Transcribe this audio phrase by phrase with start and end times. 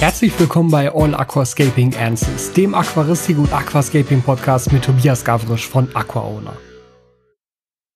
[0.00, 5.88] Herzlich willkommen bei All Aquascaping Answers, dem Aquaristik und Aquascaping Podcast mit Tobias Gavrisch von
[5.92, 6.56] AquaOwner.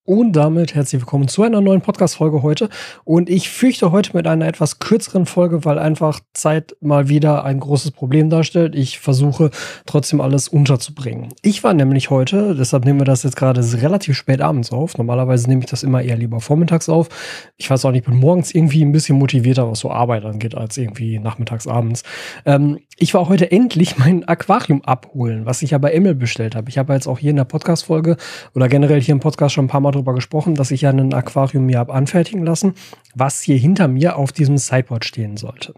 [0.04, 2.68] Und damit herzlich willkommen zu einer neuen Podcast-Folge heute.
[3.04, 7.60] Und ich fürchte heute mit einer etwas kürzeren Folge, weil einfach Zeit mal wieder ein
[7.60, 8.74] großes Problem darstellt.
[8.74, 9.52] Ich versuche
[9.86, 11.28] trotzdem alles unterzubringen.
[11.42, 14.98] Ich war nämlich heute, deshalb nehmen wir das jetzt gerade relativ spät abends auf.
[14.98, 17.08] Normalerweise nehme ich das immer eher lieber vormittags auf.
[17.56, 20.56] Ich weiß auch nicht, ich bin morgens irgendwie ein bisschen motivierter, was so Arbeit angeht,
[20.56, 22.02] als irgendwie nachmittags abends.
[22.44, 26.70] Ähm, ich war heute endlich mein Aquarium abholen, was ich ja bei Emmel bestellt habe.
[26.70, 28.16] Ich habe jetzt auch hier in der Podcast-Folge
[28.56, 31.14] oder generell hier im Podcast schon ein paar Mal darüber gesprochen, dass ich ja ein
[31.14, 32.74] Aquarium mir habe anfertigen lassen,
[33.14, 35.74] was hier hinter mir auf diesem Sideboard stehen sollte.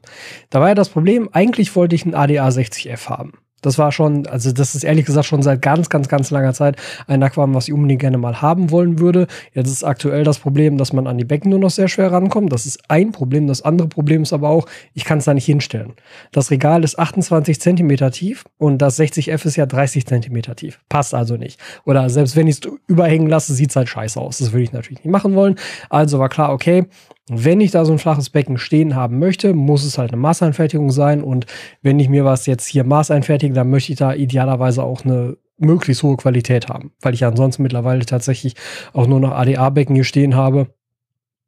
[0.51, 3.35] Da war ja das Problem, eigentlich wollte ich ein ADA 60F haben.
[3.65, 6.77] Das war schon, also das ist ehrlich gesagt schon seit ganz, ganz, ganz langer Zeit
[7.07, 9.27] ein Aquarium, was ich unbedingt gerne mal haben wollen würde.
[9.53, 12.53] Jetzt ist aktuell das Problem, dass man an die Becken nur noch sehr schwer rankommt.
[12.53, 13.47] Das ist ein Problem.
[13.47, 15.95] Das andere Problem ist aber auch, ich kann es da nicht hinstellen.
[16.33, 20.81] Das Regal ist 28 Zentimeter tief und das 60F ist ja 30 Zentimeter tief.
[20.89, 21.59] Passt also nicht.
[21.85, 24.39] Oder selbst wenn ich es überhängen lasse, sieht es halt scheiße aus.
[24.39, 25.57] Das würde ich natürlich nicht machen wollen.
[25.89, 26.87] Also war klar, okay,
[27.29, 30.91] wenn ich da so ein flaches Becken stehen haben möchte, muss es halt eine Maßeinfertigung
[30.91, 31.23] sein.
[31.23, 31.47] Und
[31.83, 36.03] wenn ich mir was jetzt hier maßeinfertige, dann möchte ich da idealerweise auch eine möglichst
[36.03, 38.55] hohe Qualität haben, weil ich ansonsten mittlerweile tatsächlich
[38.93, 40.69] auch nur noch ADA-Becken hier stehen habe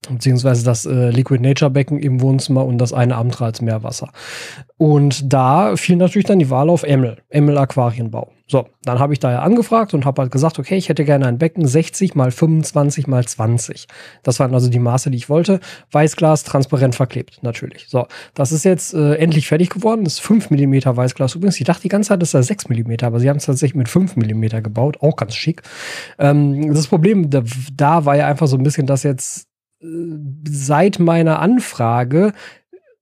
[0.09, 4.13] beziehungsweise das äh, Liquid Nature Becken im Wohnzimmer und das eine Amtra als Meerwasser.
[4.77, 8.33] Und da fiel natürlich dann die Wahl auf Emmel, Emmel Aquarienbau.
[8.49, 11.27] So, dann habe ich da ja angefragt und habe halt gesagt, okay, ich hätte gerne
[11.27, 13.89] ein Becken 60 mal 25 mal 20.
[14.23, 15.59] Das waren also die Maße, die ich wollte.
[15.91, 17.87] Weißglas, transparent verklebt, natürlich.
[17.89, 20.05] So, das ist jetzt äh, endlich fertig geworden.
[20.05, 21.59] Das ist 5 mm Weißglas übrigens.
[21.59, 23.89] Ich dachte die ganze Zeit, das sei 6 mm, aber sie haben es tatsächlich mit
[23.89, 24.99] 5 mm gebaut.
[25.01, 25.63] Auch ganz schick.
[26.19, 27.43] Ähm, das Problem da,
[27.75, 29.49] da war ja einfach so ein bisschen, dass jetzt
[30.45, 32.33] seit meiner Anfrage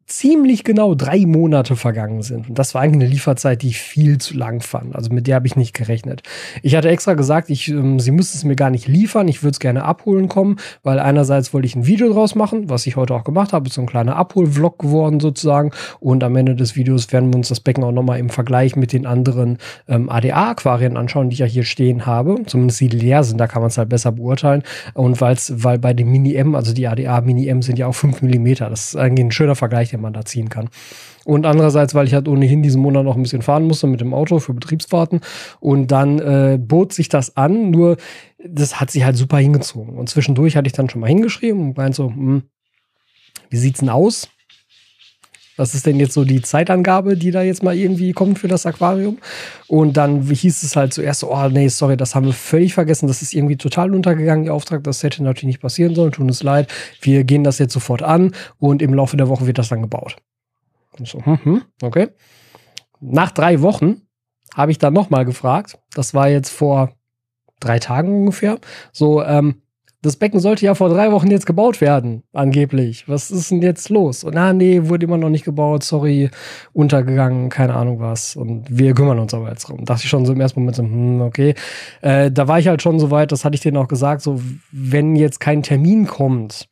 [0.06, 2.50] ziemlich genau drei Monate vergangen sind.
[2.50, 4.94] Und das war eigentlich eine Lieferzeit, die ich viel zu lang fand.
[4.94, 6.22] Also mit der habe ich nicht gerechnet.
[6.62, 9.28] Ich hatte extra gesagt, ich, ähm, sie müssten es mir gar nicht liefern.
[9.28, 12.87] Ich würde es gerne abholen kommen, weil einerseits wollte ich ein Video draus machen, was
[12.87, 13.70] ich heute auch gemacht habe.
[13.70, 15.70] So ein kleiner Abholvlog geworden sozusagen.
[16.00, 18.92] Und am Ende des Videos werden wir uns das Becken auch nochmal im Vergleich mit
[18.92, 22.42] den anderen ähm, ADA-Aquarien anschauen, die ich ja hier stehen habe.
[22.47, 24.62] Zumindest die leer sind, da kann man es halt besser beurteilen.
[24.92, 28.54] Und weil's, weil bei dem Mini-M, also die ADA Mini-M sind ja auch 5 mm.
[28.54, 30.69] Das ist eigentlich ein schöner Vergleich, den man da ziehen kann.
[31.25, 34.12] Und andererseits, weil ich halt ohnehin diesen Monat noch ein bisschen fahren musste mit dem
[34.12, 35.21] Auto für Betriebsfahrten.
[35.60, 37.97] Und dann äh, bot sich das an, nur
[38.47, 39.97] das hat sich halt super hingezogen.
[39.97, 42.43] Und zwischendurch hatte ich dann schon mal hingeschrieben und meinte so, hm,
[43.49, 44.28] wie sieht's denn aus?
[45.56, 48.66] Was ist denn jetzt so die Zeitangabe, die da jetzt mal irgendwie kommt für das
[48.66, 49.19] Aquarium?
[49.69, 53.06] Und dann hieß es halt zuerst so, oh nee, sorry, das haben wir völlig vergessen.
[53.06, 54.82] Das ist irgendwie total untergegangen, der Auftrag.
[54.84, 56.12] Das hätte natürlich nicht passieren sollen.
[56.12, 56.72] Tut uns leid.
[57.00, 60.16] Wir gehen das jetzt sofort an und im Laufe der Woche wird das dann gebaut.
[60.98, 62.09] Und so, hm, hm, okay.
[63.00, 64.03] Nach drei Wochen
[64.54, 65.78] habe ich dann nochmal gefragt.
[65.94, 66.94] Das war jetzt vor
[67.60, 68.59] drei Tagen ungefähr.
[68.92, 69.62] So, ähm,
[70.04, 73.09] das Becken sollte ja vor drei Wochen jetzt gebaut werden, angeblich.
[73.09, 74.22] Was ist denn jetzt los?
[74.22, 76.31] Und ah, nee, wurde immer noch nicht gebaut, sorry,
[76.75, 78.37] untergegangen, keine Ahnung was.
[78.37, 79.84] Und wir kümmern uns aber jetzt drum.
[79.87, 81.54] Dachte ich schon so im ersten Moment so, hm, okay.
[82.03, 84.41] Äh, da war ich halt schon so weit, das hatte ich denen auch gesagt, so,
[84.70, 86.69] wenn jetzt kein Termin kommt,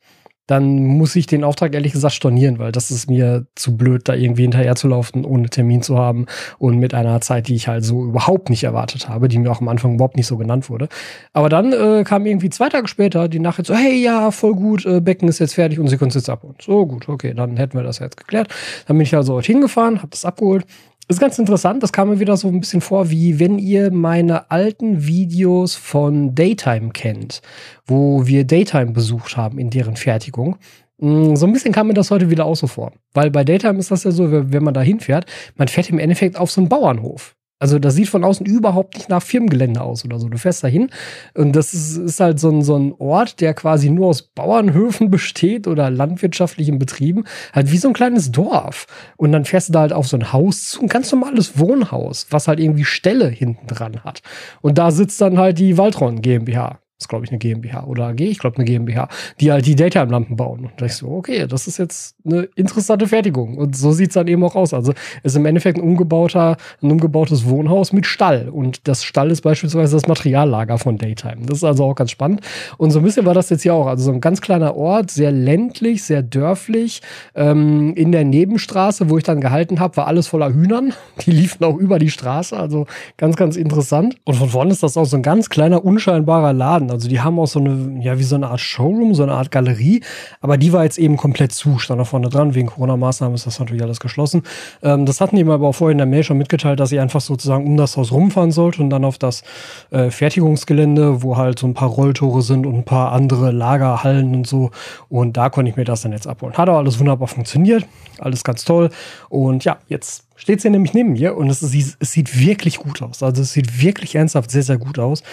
[0.47, 4.13] dann muss ich den Auftrag ehrlich gesagt stornieren, weil das ist mir zu blöd, da
[4.13, 6.25] irgendwie hinterher zu laufen, ohne Termin zu haben
[6.59, 9.61] und mit einer Zeit, die ich halt so überhaupt nicht erwartet habe, die mir auch
[9.61, 10.89] am Anfang überhaupt nicht so genannt wurde.
[11.31, 14.85] Aber dann äh, kam irgendwie zwei Tage später die Nachricht so, hey, ja, voll gut,
[14.85, 16.55] äh, Becken ist jetzt fertig und sie können es jetzt abholen.
[16.61, 18.49] So gut, okay, dann hätten wir das jetzt geklärt.
[18.87, 20.65] Dann bin ich also heute hingefahren, habe das abgeholt
[21.07, 24.49] ist ganz interessant, das kam mir wieder so ein bisschen vor, wie wenn ihr meine
[24.51, 27.41] alten Videos von Daytime kennt,
[27.85, 30.57] wo wir Daytime besucht haben in deren Fertigung.
[30.99, 32.93] Mm, so ein bisschen kam mir das heute wieder auch so vor.
[33.13, 35.25] Weil bei Daytime ist das ja so, wenn man da hinfährt,
[35.55, 37.35] man fährt im Endeffekt auf so einen Bauernhof.
[37.59, 40.27] Also das sieht von außen überhaupt nicht nach Firmengelände aus oder so.
[40.27, 40.89] Du fährst da hin
[41.33, 45.09] und das ist, ist, halt so ein, so ein Ort, der quasi nur aus Bauernhöfen
[45.11, 47.23] besteht oder landwirtschaftlichen Betrieben.
[47.53, 48.85] Halt wie so ein kleines Dorf.
[49.15, 52.27] Und dann fährst du da halt auf so ein Haus zu, ein ganz normales Wohnhaus,
[52.31, 54.21] was halt irgendwie Ställe hinten dran hat.
[54.61, 58.21] Und da sitzt dann halt die Waldron GmbH ist, glaube ich, eine GmbH oder AG,
[58.21, 59.09] ich glaube eine GmbH,
[59.39, 60.65] die halt die Daytime-Lampen bauen.
[60.65, 63.57] Und da ich so, okay, das ist jetzt eine interessante Fertigung.
[63.57, 64.73] Und so sieht es dann eben auch aus.
[64.73, 68.49] Also ist im Endeffekt ein umgebauter, ein umgebautes Wohnhaus mit Stall.
[68.49, 71.45] Und das Stall ist beispielsweise das Materiallager von Daytime.
[71.45, 72.41] Das ist also auch ganz spannend.
[72.77, 73.87] Und so ein bisschen war das jetzt hier auch.
[73.87, 77.01] Also so ein ganz kleiner Ort, sehr ländlich, sehr dörflich.
[77.35, 80.93] Ähm, in der Nebenstraße, wo ich dann gehalten habe, war alles voller Hühnern.
[81.25, 82.57] Die liefen auch über die Straße.
[82.57, 82.85] Also
[83.17, 84.15] ganz, ganz interessant.
[84.23, 86.91] Und von vorne ist das auch so ein ganz kleiner, unscheinbarer Laden.
[86.93, 89.51] Also die haben auch so eine, ja, wie so eine Art Showroom, so eine Art
[89.51, 90.01] Galerie,
[90.41, 92.55] aber die war jetzt eben komplett zu, stand da vorne dran.
[92.55, 94.43] Wegen Corona-Maßnahmen ist das natürlich alles geschlossen.
[94.81, 96.99] Ähm, das hatten die mir aber auch vorher in der Mail schon mitgeteilt, dass ich
[96.99, 99.43] einfach sozusagen um das Haus rumfahren sollte und dann auf das
[99.91, 104.47] äh, Fertigungsgelände, wo halt so ein paar Rolltore sind und ein paar andere Lagerhallen und
[104.47, 104.71] so.
[105.09, 106.53] Und da konnte ich mir das dann jetzt abholen.
[106.53, 107.85] Hat auch alles wunderbar funktioniert,
[108.19, 108.89] alles ganz toll.
[109.29, 113.23] Und ja, jetzt steht sie nämlich neben mir und es, es, sieht wirklich gut aus.
[113.23, 115.23] Also es sieht wirklich ernsthaft sehr, sehr gut aus.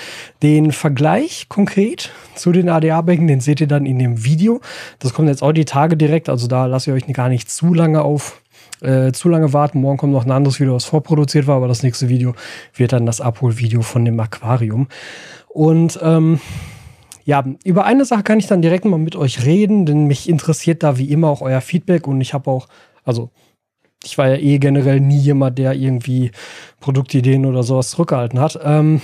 [0.41, 4.61] Den Vergleich konkret zu den ADA-Bänken, den seht ihr dann in dem Video.
[5.01, 7.75] Das kommt jetzt auch die Tage direkt, also da lasse ich euch gar nicht zu
[7.75, 8.41] lange auf
[8.83, 9.81] äh, zu lange warten.
[9.81, 12.37] Morgen kommt noch ein anderes Video, was vorproduziert war, aber das nächste Video
[12.77, 14.87] wird dann das Abholvideo von dem Aquarium.
[15.49, 16.39] Und ähm,
[17.25, 20.85] ja, über eine Sache kann ich dann direkt mal mit euch reden, denn mich interessiert
[20.85, 22.69] da wie immer auch euer Feedback und ich habe auch,
[23.05, 23.31] also
[24.05, 26.31] ich war ja eh generell nie jemand, der irgendwie
[26.81, 28.59] Produktideen oder sowas zurückgehalten hat.
[28.63, 29.01] Ähm,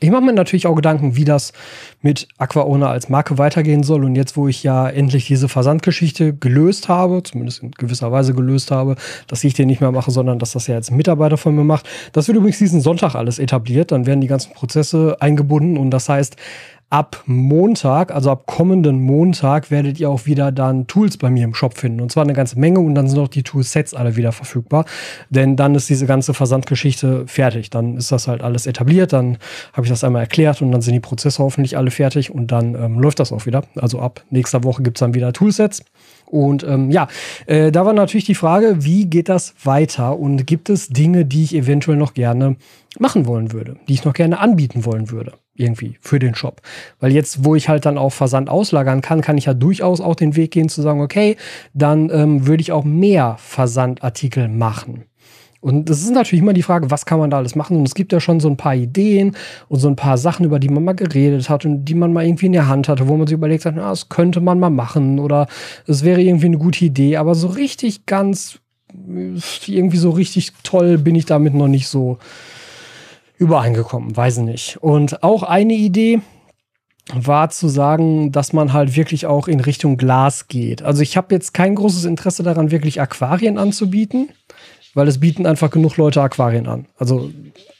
[0.00, 1.52] ich mache mir natürlich auch Gedanken, wie das
[2.00, 4.04] mit Aquaona als Marke weitergehen soll.
[4.04, 8.70] Und jetzt, wo ich ja endlich diese Versandgeschichte gelöst habe, zumindest in gewisser Weise gelöst
[8.70, 8.96] habe,
[9.26, 11.64] dass ich den nicht mehr mache, sondern dass das ja jetzt ein Mitarbeiter von mir
[11.64, 11.88] macht.
[12.12, 13.92] Das wird übrigens diesen Sonntag alles etabliert.
[13.92, 15.76] Dann werden die ganzen Prozesse eingebunden.
[15.76, 16.36] Und das heißt,
[16.94, 21.52] ab Montag, also ab kommenden Montag, werdet ihr auch wieder dann Tools bei mir im
[21.52, 22.00] Shop finden.
[22.00, 24.84] Und zwar eine ganze Menge und dann sind auch die Toolsets alle wieder verfügbar.
[25.28, 27.70] Denn dann ist diese ganze Versandgeschichte fertig.
[27.70, 29.38] Dann ist das halt alles etabliert, dann
[29.72, 32.76] habe ich das einmal erklärt und dann sind die Prozesse hoffentlich alle fertig und dann
[32.76, 33.64] ähm, läuft das auch wieder.
[33.74, 35.82] Also ab nächster Woche gibt es dann wieder Toolsets.
[36.26, 37.08] Und ähm, ja,
[37.46, 41.42] äh, da war natürlich die Frage, wie geht das weiter und gibt es Dinge, die
[41.42, 42.54] ich eventuell noch gerne
[43.00, 46.60] machen wollen würde, die ich noch gerne anbieten wollen würde, irgendwie für den Shop.
[47.00, 50.14] Weil jetzt, wo ich halt dann auch Versand auslagern kann, kann ich ja durchaus auch
[50.14, 51.36] den Weg gehen zu sagen, okay,
[51.72, 55.04] dann ähm, würde ich auch mehr Versandartikel machen.
[55.64, 57.78] Und das ist natürlich immer die Frage, was kann man da alles machen?
[57.78, 59.34] Und es gibt ja schon so ein paar Ideen
[59.68, 62.26] und so ein paar Sachen, über die man mal geredet hat und die man mal
[62.26, 64.68] irgendwie in der Hand hatte, wo man sich überlegt hat, na, das könnte man mal
[64.68, 65.46] machen oder
[65.86, 67.16] es wäre irgendwie eine gute Idee.
[67.16, 68.58] Aber so richtig ganz,
[69.66, 72.18] irgendwie so richtig toll bin ich damit noch nicht so
[73.36, 74.76] übereingekommen, weiß ich nicht.
[74.80, 76.20] Und auch eine Idee,
[77.12, 80.80] war zu sagen, dass man halt wirklich auch in Richtung Glas geht.
[80.80, 84.30] Also ich habe jetzt kein großes Interesse daran, wirklich Aquarien anzubieten
[84.94, 86.86] weil es bieten einfach genug Leute Aquarien an.
[86.96, 87.30] Also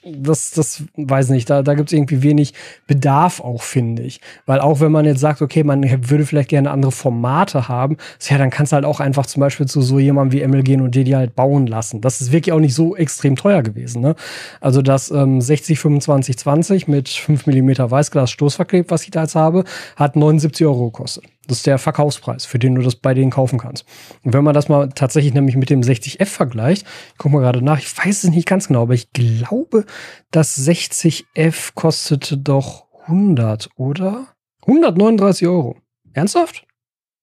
[0.05, 2.55] das, das weiß nicht, da, da gibt es irgendwie wenig
[2.87, 4.21] Bedarf auch, finde ich.
[4.47, 7.97] Weil auch wenn man jetzt sagt, okay, man würde vielleicht gerne andere Formate haben,
[8.29, 10.81] ja, dann kannst du halt auch einfach zum Beispiel zu so jemandem wie Emil gehen
[10.81, 12.01] und dir die halt bauen lassen.
[12.01, 14.03] Das ist wirklich auch nicht so extrem teuer gewesen.
[14.03, 14.15] Ne?
[14.61, 19.35] Also das ähm, 60 25 20 mit 5 mm Weißglas Stoßverklebt, was ich da jetzt
[19.35, 19.65] habe,
[19.97, 21.25] hat 79 Euro gekostet.
[21.47, 23.85] Das ist der Verkaufspreis, für den du das bei denen kaufen kannst.
[24.23, 27.63] Und wenn man das mal tatsächlich nämlich mit dem 60F vergleicht, ich guck mal gerade
[27.63, 29.85] nach, ich weiß es nicht ganz genau, aber ich glaube,
[30.31, 34.29] das 60F kostete doch 100, oder?
[34.63, 35.77] 139 Euro.
[36.15, 36.67] Ernsthaft?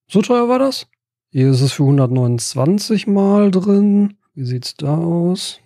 [0.08, 0.88] So teuer war das?
[1.30, 4.18] Hier ist es für 129 mal drin.
[4.34, 5.60] Wie sieht's da aus?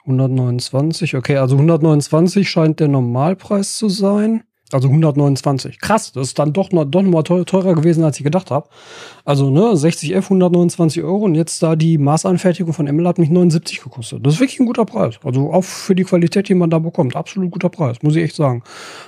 [0.00, 4.44] 129, okay, also 129 scheint der Normalpreis zu sein.
[4.72, 5.78] Also 129.
[5.78, 8.68] Krass, das ist dann doch noch, doch noch mal teurer gewesen, als ich gedacht habe.
[9.24, 13.82] Also, ne, 60F, 129 Euro und jetzt da die Maßanfertigung von ML hat mich 79
[13.82, 14.24] gekostet.
[14.24, 15.20] Das ist wirklich ein guter Preis.
[15.22, 17.14] Also auch für die Qualität, die man da bekommt.
[17.14, 18.62] Absolut guter Preis, muss ich echt sagen.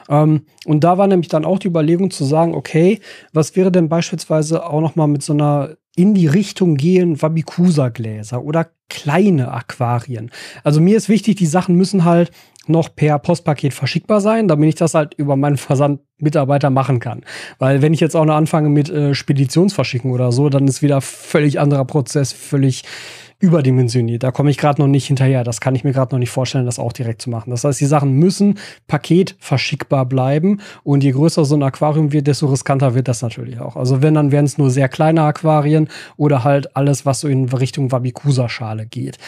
[0.08, 3.00] Ähm, und da war nämlich dann auch die Überlegung zu sagen, okay,
[3.32, 8.44] was wäre denn beispielsweise auch noch mal mit so einer in die Richtung gehen Wabikusa-Gläser
[8.44, 10.30] oder kleine Aquarien.
[10.62, 12.30] Also mir ist wichtig, die Sachen müssen halt
[12.68, 17.22] noch per Postpaket verschickbar sein, damit ich das halt über meinen Versandmitarbeiter machen kann.
[17.58, 21.00] Weil wenn ich jetzt auch noch anfange mit äh, Speditionsverschicken oder so, dann ist wieder
[21.00, 22.84] völlig anderer Prozess, völlig
[23.38, 24.22] überdimensioniert.
[24.22, 25.44] Da komme ich gerade noch nicht hinterher.
[25.44, 27.50] Das kann ich mir gerade noch nicht vorstellen, das auch direkt zu machen.
[27.50, 30.60] Das heißt, die Sachen müssen Paket verschickbar bleiben.
[30.84, 33.76] Und je größer so ein Aquarium wird, desto riskanter wird das natürlich auch.
[33.76, 37.48] Also wenn, dann wären es nur sehr kleine Aquarien oder halt alles, was so in
[37.48, 39.18] Richtung Wabikusa-Schale geht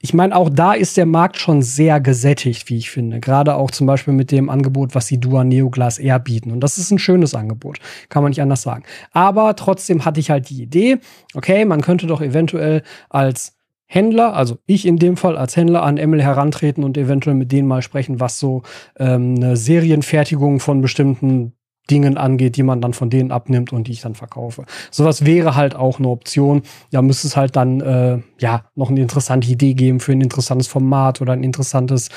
[0.00, 3.18] ich meine, auch da ist der Markt schon sehr gesättigt, wie ich finde.
[3.18, 6.52] Gerade auch zum Beispiel mit dem Angebot, was die Dua Neoglas Air bieten.
[6.52, 7.78] Und das ist ein schönes Angebot.
[8.08, 8.84] Kann man nicht anders sagen.
[9.10, 10.98] Aber trotzdem hatte ich halt die Idee,
[11.34, 13.56] okay, man könnte doch eventuell als
[13.90, 17.66] Händler, also ich in dem Fall als Händler an Emil herantreten und eventuell mit denen
[17.66, 18.62] mal sprechen, was so
[18.98, 21.54] ähm, eine Serienfertigung von bestimmten
[21.90, 24.64] Dingen angeht, die man dann von denen abnimmt und die ich dann verkaufe.
[24.90, 26.62] Sowas wäre halt auch eine Option.
[26.90, 30.68] Ja, müsste es halt dann äh, ja noch eine interessante Idee geben für ein interessantes
[30.68, 32.08] Format oder ein interessantes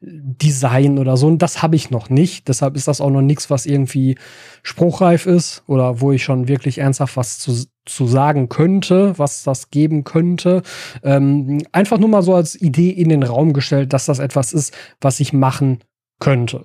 [0.00, 1.26] Design oder so.
[1.26, 2.48] Und das habe ich noch nicht.
[2.48, 4.16] Deshalb ist das auch noch nichts, was irgendwie
[4.62, 9.70] spruchreif ist oder wo ich schon wirklich ernsthaft was zu, zu sagen könnte, was das
[9.70, 10.62] geben könnte.
[11.02, 14.76] Ähm, einfach nur mal so als Idee in den Raum gestellt, dass das etwas ist,
[15.00, 15.80] was ich machen
[16.18, 16.64] könnte.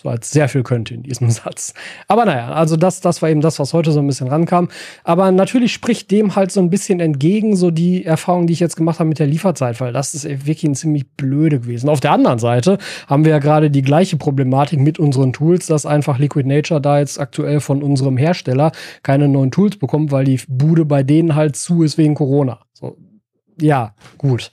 [0.00, 1.74] So als sehr viel könnte in diesem Satz.
[2.06, 4.68] Aber naja, also das, das war eben das, was heute so ein bisschen rankam.
[5.02, 8.76] Aber natürlich spricht dem halt so ein bisschen entgegen, so die Erfahrung, die ich jetzt
[8.76, 11.88] gemacht habe mit der Lieferzeit, weil das ist wirklich ein ziemlich blöde gewesen.
[11.88, 12.78] Auf der anderen Seite
[13.08, 17.00] haben wir ja gerade die gleiche Problematik mit unseren Tools, dass einfach Liquid Nature da
[17.00, 18.70] jetzt aktuell von unserem Hersteller
[19.02, 22.60] keine neuen Tools bekommt, weil die Bude bei denen halt zu ist wegen Corona.
[22.72, 22.96] So,
[23.60, 24.52] ja, gut.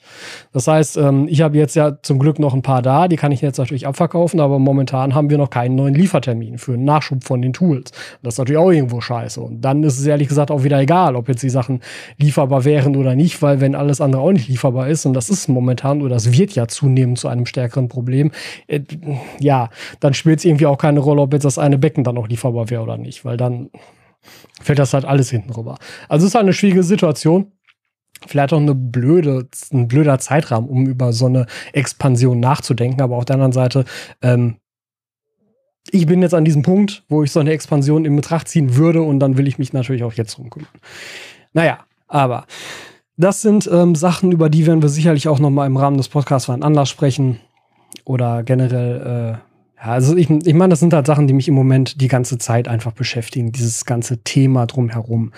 [0.51, 3.31] Das heißt, ähm, ich habe jetzt ja zum Glück noch ein paar da, die kann
[3.31, 7.23] ich jetzt natürlich abverkaufen, aber momentan haben wir noch keinen neuen Liefertermin für einen Nachschub
[7.23, 7.91] von den Tools.
[8.23, 9.39] Das ist natürlich auch irgendwo scheiße.
[9.41, 11.81] Und dann ist es ehrlich gesagt auch wieder egal, ob jetzt die Sachen
[12.17, 15.47] lieferbar wären oder nicht, weil wenn alles andere auch nicht lieferbar ist, und das ist
[15.47, 18.31] momentan oder das wird ja zunehmend zu einem stärkeren Problem,
[18.67, 18.81] äh,
[19.39, 19.69] ja,
[19.99, 22.69] dann spielt es irgendwie auch keine Rolle, ob jetzt das eine Becken dann auch lieferbar
[22.69, 23.69] wäre oder nicht, weil dann
[24.61, 25.77] fällt das halt alles hinten rüber.
[26.09, 27.51] Also es ist halt eine schwierige Situation
[28.25, 33.01] vielleicht auch eine blöde, ein blöder Zeitrahmen, um über so eine Expansion nachzudenken.
[33.01, 33.85] Aber auf der anderen Seite,
[34.21, 34.57] ähm,
[35.91, 39.01] ich bin jetzt an diesem Punkt, wo ich so eine Expansion in Betracht ziehen würde
[39.01, 40.69] und dann will ich mich natürlich auch jetzt drum kümmern.
[41.53, 42.45] Naja, aber
[43.17, 46.09] das sind ähm, Sachen, über die werden wir sicherlich auch noch mal im Rahmen des
[46.09, 47.39] Podcasts wann anders sprechen
[48.03, 51.53] oder generell äh, ja, also ich, ich meine, das sind halt Sachen, die mich im
[51.53, 55.31] Moment die ganze Zeit einfach beschäftigen, dieses ganze Thema drumherum.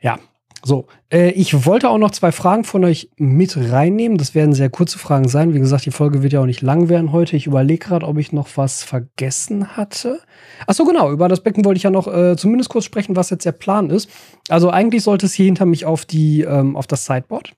[0.00, 0.18] Ja,
[0.66, 4.18] so, äh, ich wollte auch noch zwei Fragen von euch mit reinnehmen.
[4.18, 5.54] Das werden sehr kurze Fragen sein.
[5.54, 7.36] Wie gesagt, die Folge wird ja auch nicht lang werden heute.
[7.36, 10.18] Ich überlege gerade, ob ich noch was vergessen hatte.
[10.66, 11.12] Ach so, genau.
[11.12, 13.90] Über das Becken wollte ich ja noch äh, zumindest kurz sprechen, was jetzt der Plan
[13.90, 14.10] ist.
[14.48, 17.52] Also eigentlich sollte es hier hinter mich auf die ähm, auf das Sideboard.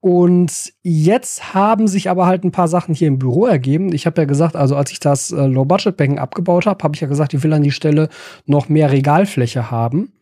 [0.00, 3.92] Und jetzt haben sich aber halt ein paar Sachen hier im Büro ergeben.
[3.92, 7.08] Ich habe ja gesagt, also als ich das äh, Low-Budget-Becken abgebaut habe, habe ich ja
[7.08, 8.08] gesagt, ich will an die Stelle
[8.46, 10.12] noch mehr Regalfläche haben.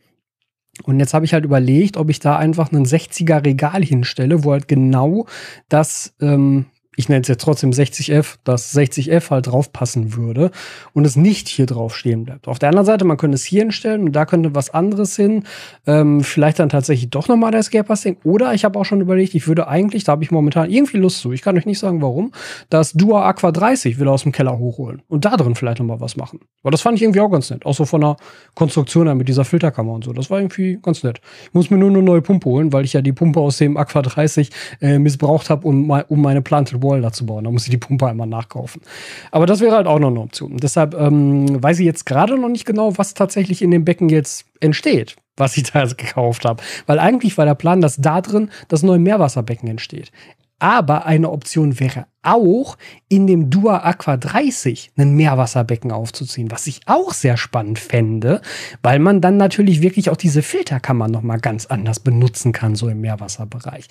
[0.82, 4.52] Und jetzt habe ich halt überlegt, ob ich da einfach einen 60er Regal hinstelle, wo
[4.52, 5.26] halt genau
[5.68, 6.66] das ähm,
[6.96, 10.50] ich nenne es jetzt trotzdem 60F, dass 60F halt draufpassen würde
[10.94, 12.48] und es nicht hier drauf stehen bleibt.
[12.48, 15.44] Auf der anderen Seite, man könnte es hier hinstellen und da könnte was anderes hin.
[15.86, 18.16] Ähm, vielleicht dann tatsächlich doch nochmal das Escape-Ding.
[18.24, 21.20] Oder ich habe auch schon überlegt, ich würde eigentlich, da habe ich momentan irgendwie Lust
[21.20, 22.32] zu, ich kann euch nicht sagen warum,
[22.70, 26.16] das Dua Aqua 30 wieder aus dem Keller hochholen und da drin vielleicht nochmal was
[26.16, 26.40] machen.
[26.62, 27.66] Aber das fand ich irgendwie auch ganz nett.
[27.66, 28.16] Auch so von der
[28.54, 30.12] Konstruktion her mit dieser Filterkammer und so.
[30.12, 31.20] Das war irgendwie ganz nett.
[31.44, 33.76] Ich muss mir nur eine neue Pumpe holen, weil ich ja die Pumpe aus dem
[33.76, 34.50] Aqua 30
[34.80, 37.44] äh, missbraucht habe, um, um meine Planted Wall dazu bauen.
[37.44, 38.82] Da muss ich die Pumpe einmal nachkaufen.
[39.30, 40.56] Aber das wäre halt auch noch eine Option.
[40.56, 44.46] Deshalb ähm, weiß ich jetzt gerade noch nicht genau, was tatsächlich in dem Becken jetzt
[44.60, 46.62] entsteht, was ich da gekauft habe.
[46.86, 50.12] Weil eigentlich war der Plan, dass da drin das neue Meerwasserbecken entsteht.
[50.58, 52.78] Aber eine Option wäre auch,
[53.08, 58.40] in dem Dua Aqua 30 ein Meerwasserbecken aufzuziehen, was ich auch sehr spannend fände,
[58.82, 63.02] weil man dann natürlich wirklich auch diese Filterkammer nochmal ganz anders benutzen kann, so im
[63.02, 63.88] Meerwasserbereich.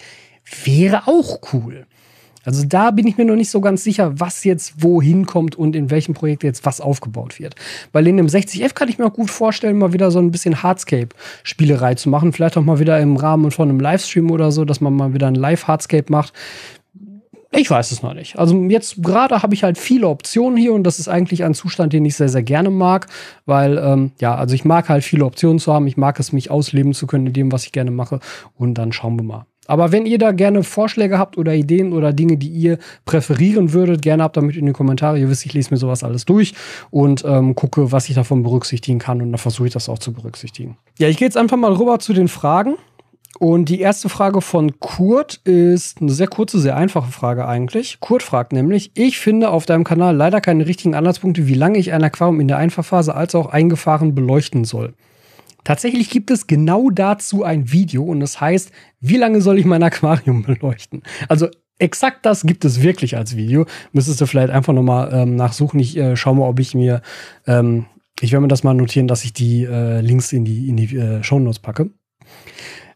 [0.63, 1.85] Wäre auch cool.
[2.45, 5.75] Also da bin ich mir noch nicht so ganz sicher, was jetzt wohin kommt und
[5.75, 7.55] in welchem Projekt jetzt was aufgebaut wird.
[7.91, 10.61] Bei in dem 60F kann ich mir auch gut vorstellen, mal wieder so ein bisschen
[10.61, 12.33] Hardscape-Spielerei zu machen.
[12.33, 15.27] Vielleicht auch mal wieder im Rahmen von einem Livestream oder so, dass man mal wieder
[15.27, 16.33] ein Live-Hardscape macht.
[17.57, 18.37] Ich weiß es noch nicht.
[18.37, 21.93] Also jetzt gerade habe ich halt viele Optionen hier und das ist eigentlich ein Zustand,
[21.93, 23.07] den ich sehr, sehr gerne mag,
[23.45, 25.87] weil ähm, ja, also ich mag halt viele Optionen zu haben.
[25.87, 28.19] Ich mag es, mich ausleben zu können in dem, was ich gerne mache
[28.55, 29.45] und dann schauen wir mal.
[29.67, 34.01] Aber wenn ihr da gerne Vorschläge habt oder Ideen oder Dinge, die ihr präferieren würdet,
[34.01, 35.19] gerne habt damit in die Kommentare.
[35.19, 36.53] Ihr wisst, ich lese mir sowas alles durch
[36.91, 40.13] und ähm, gucke, was ich davon berücksichtigen kann und dann versuche ich das auch zu
[40.13, 40.77] berücksichtigen.
[40.99, 42.75] Ja, ich gehe jetzt einfach mal rüber zu den Fragen.
[43.37, 47.99] Und die erste Frage von Kurt ist eine sehr kurze, sehr einfache Frage eigentlich.
[47.99, 51.91] Kurt fragt nämlich, ich finde auf deinem Kanal leider keine richtigen Anhaltspunkte, wie lange ich
[51.91, 54.93] ein Aquarium in der Einfahrphase als auch eingefahren beleuchten soll.
[55.65, 59.83] Tatsächlich gibt es genau dazu ein Video und das heißt, wie lange soll ich mein
[59.83, 61.03] Aquarium beleuchten?
[61.27, 63.65] Also exakt das gibt es wirklich als Video.
[63.91, 65.79] Müsstest du vielleicht einfach nochmal ähm, nachsuchen.
[65.79, 67.01] Ich äh, schaue mal, ob ich mir,
[67.47, 67.87] ähm,
[68.21, 70.95] ich werde mir das mal notieren, dass ich die äh, Links in die, in die
[70.95, 71.89] äh, Shownotes packe.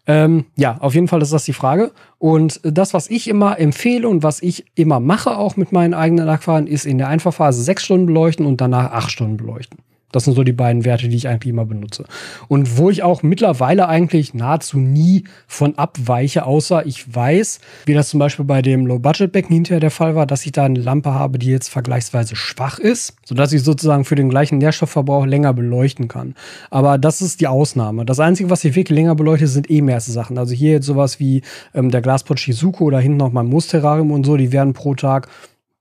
[0.05, 1.91] Ähm, ja, auf jeden Fall ist das die Frage.
[2.19, 6.29] Und das, was ich immer empfehle und was ich immer mache, auch mit meinen eigenen
[6.29, 9.79] Aquarien, ist in der Einfahrphase sechs Stunden beleuchten und danach acht Stunden beleuchten.
[10.11, 12.05] Das sind so die beiden Werte, die ich eigentlich immer benutze.
[12.47, 18.09] Und wo ich auch mittlerweile eigentlich nahezu nie von abweiche, außer ich weiß, wie das
[18.09, 21.37] zum Beispiel bei dem Low-Budget-Becken hinterher der Fall war, dass ich da eine Lampe habe,
[21.37, 26.35] die jetzt vergleichsweise schwach ist, sodass ich sozusagen für den gleichen Nährstoffverbrauch länger beleuchten kann.
[26.69, 28.05] Aber das ist die Ausnahme.
[28.05, 30.37] Das Einzige, was ich wirklich länger beleuchte, sind E-Märse-Sachen.
[30.37, 34.25] Also hier jetzt sowas wie ähm, der Glaspot Shizuku oder hinten noch mein Musterrarium und
[34.25, 35.27] so, die werden pro Tag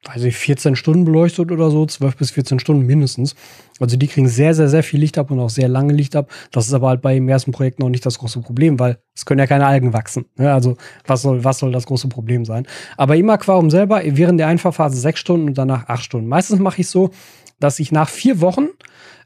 [0.04, 3.34] weiß ich, 14 Stunden beleuchtet oder so, 12 bis 14 Stunden mindestens.
[3.80, 6.30] Also die kriegen sehr, sehr, sehr viel Licht ab und auch sehr lange Licht ab.
[6.52, 9.26] Das ist aber halt bei dem ersten Projekt noch nicht das große Problem, weil es
[9.26, 10.26] können ja keine Algen wachsen.
[10.36, 10.52] Ja, ne?
[10.54, 10.76] also
[11.06, 12.66] was soll, was soll das große Problem sein?
[12.96, 16.28] Aber im Aquarium selber während der Einfahrphase sechs Stunden und danach acht Stunden.
[16.28, 17.10] Meistens mache ich so,
[17.60, 18.68] dass ich nach vier Wochen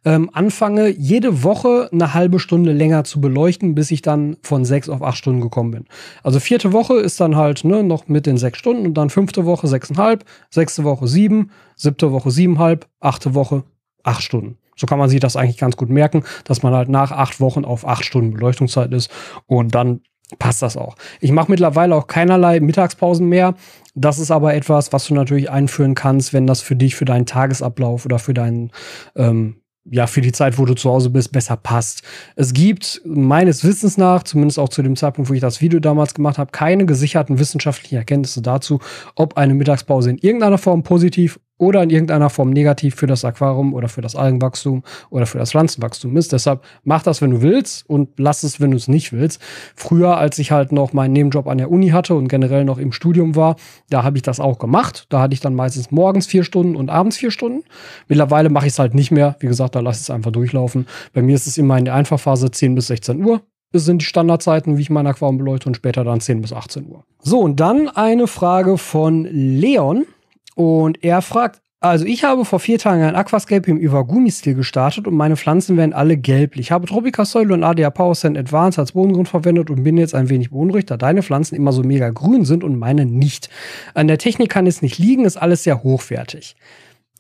[0.05, 4.89] ähm, anfange, jede Woche eine halbe Stunde länger zu beleuchten, bis ich dann von sechs
[4.89, 5.85] auf acht Stunden gekommen bin.
[6.23, 9.45] Also vierte Woche ist dann halt ne, noch mit den sechs Stunden und dann fünfte
[9.45, 13.65] Woche sechseinhalb, sechste Woche sieben, siebte Woche siebenhalb, achte Woche
[14.03, 14.59] acht Stunden.
[14.77, 17.65] So kann man sich das eigentlich ganz gut merken, dass man halt nach acht Wochen
[17.65, 19.11] auf acht Stunden Beleuchtungszeit ist
[19.47, 20.01] und dann
[20.39, 20.97] passt das auch.
[21.21, 23.55] Ich mache mittlerweile auch keinerlei Mittagspausen mehr.
[23.95, 27.27] Das ist aber etwas, was du natürlich einführen kannst, wenn das für dich, für deinen
[27.27, 28.71] Tagesablauf oder für deinen
[29.17, 32.03] ähm, ja, für die Zeit, wo du zu Hause bist, besser passt.
[32.37, 36.15] Es gibt meines Wissens nach, zumindest auch zu dem Zeitpunkt, wo ich das Video damals
[36.15, 38.81] gemacht habe, keine gesicherten wissenschaftlichen Erkenntnisse dazu,
[39.17, 43.73] ob eine Mittagspause in irgendeiner Form positiv oder in irgendeiner Form negativ für das Aquarium
[43.73, 46.33] oder für das Algenwachstum oder für das Pflanzenwachstum ist.
[46.33, 49.41] Deshalb mach das, wenn du willst und lass es, wenn du es nicht willst.
[49.77, 52.91] Früher, als ich halt noch meinen Nebenjob an der Uni hatte und generell noch im
[52.91, 53.55] Studium war,
[53.91, 55.07] da habe ich das auch gemacht.
[55.09, 57.63] Da hatte ich dann meistens morgens vier Stunden und abends vier Stunden.
[58.09, 59.37] Mittlerweile mache ich es halt nicht mehr.
[59.39, 60.89] Wie gesagt, da lasse ich es einfach durchlaufen.
[61.13, 63.41] Bei mir ist es immer in der Einfachphase 10 bis 16 Uhr.
[63.71, 66.89] Das sind die Standardzeiten, wie ich mein Aquarium beleuchte und später dann 10 bis 18
[66.89, 67.05] Uhr.
[67.21, 70.07] So, und dann eine Frage von Leon.
[70.55, 75.17] Und er fragt, also ich habe vor vier Tagen ein Aquascape im Iwagumi-Stil gestartet und
[75.17, 76.67] meine Pflanzen werden alle gelblich.
[76.67, 80.15] Ich habe Tropica Soil und ADA Power Sand Advanced als Bodengrund verwendet und bin jetzt
[80.15, 83.51] ein wenig beunruhigt, da deine Pflanzen immer so mega grün sind und meine nicht.
[83.95, 86.55] An der Technik kann es nicht liegen, ist alles sehr hochwertig.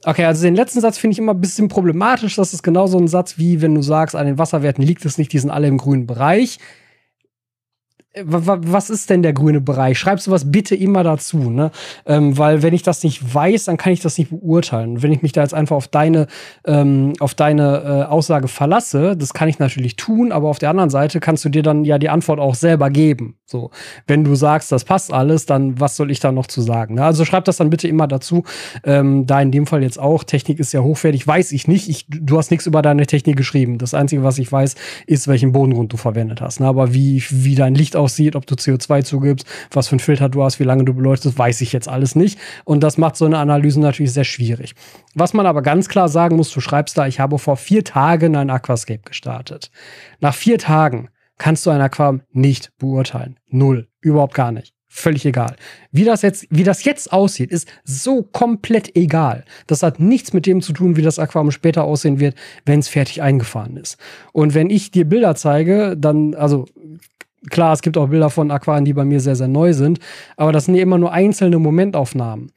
[0.04, 2.36] Okay, also den letzten Satz finde ich immer ein bisschen problematisch.
[2.36, 5.18] Das ist genau so ein Satz wie, wenn du sagst, an den Wasserwerten liegt es
[5.18, 6.58] nicht, die sind alle im grünen Bereich
[8.24, 9.98] was ist denn der grüne Bereich?
[9.98, 11.70] Schreib sowas bitte immer dazu, ne?
[12.04, 15.02] Ähm, weil wenn ich das nicht weiß, dann kann ich das nicht beurteilen.
[15.02, 16.26] Wenn ich mich da jetzt einfach auf deine,
[16.66, 20.90] ähm, auf deine äh, Aussage verlasse, das kann ich natürlich tun, aber auf der anderen
[20.90, 23.36] Seite kannst du dir dann ja die Antwort auch selber geben.
[23.46, 23.70] So,
[24.06, 26.94] wenn du sagst, das passt alles, dann was soll ich da noch zu sagen?
[26.96, 27.04] Ne?
[27.04, 28.44] Also schreib das dann bitte immer dazu.
[28.84, 31.88] Ähm, da in dem Fall jetzt auch, Technik ist ja hochwertig, weiß ich nicht.
[31.88, 33.78] Ich, du hast nichts über deine Technik geschrieben.
[33.78, 34.74] Das Einzige, was ich weiß,
[35.06, 36.60] ist, welchen Bodengrund du verwendet hast.
[36.60, 36.66] Ne?
[36.66, 40.42] Aber wie, wie dein Licht aussieht, ob du CO2 zugibst, was für ein Filter du
[40.42, 42.38] hast, wie lange du beleuchtest, weiß ich jetzt alles nicht.
[42.64, 44.74] Und das macht so eine Analyse natürlich sehr schwierig.
[45.14, 48.36] Was man aber ganz klar sagen muss, du schreibst da, ich habe vor vier Tagen
[48.36, 49.70] ein Aquascape gestartet.
[50.20, 53.38] Nach vier Tagen kannst du ein Aquarium nicht beurteilen.
[53.48, 53.88] Null.
[54.00, 54.74] Überhaupt gar nicht.
[54.94, 55.56] Völlig egal.
[55.90, 59.46] Wie das jetzt, wie das jetzt aussieht, ist so komplett egal.
[59.66, 62.34] Das hat nichts mit dem zu tun, wie das Aquarium später aussehen wird,
[62.66, 63.96] wenn es fertig eingefahren ist.
[64.32, 66.66] Und wenn ich dir Bilder zeige, dann, also
[67.50, 69.98] Klar, es gibt auch Bilder von Aquarien, die bei mir sehr, sehr neu sind,
[70.36, 72.52] aber das sind ja immer nur einzelne Momentaufnahmen